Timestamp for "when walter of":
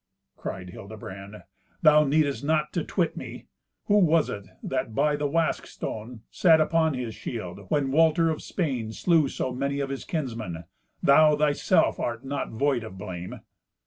7.69-8.41